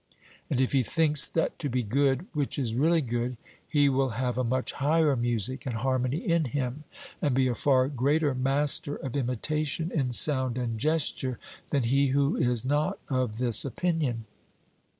[0.49, 4.35] And if he thinks that to be good which is really good, he will have
[4.39, 6.85] a much higher music and harmony in him,
[7.21, 11.37] and be a far greater master of imitation in sound and gesture
[11.69, 14.25] than he who is not of this opinion.